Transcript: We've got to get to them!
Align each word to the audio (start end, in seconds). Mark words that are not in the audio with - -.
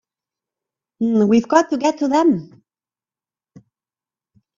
We've 1.29 1.47
got 1.47 1.69
to 1.69 1.77
get 1.77 1.99
to 1.99 2.07
them! 2.07 2.63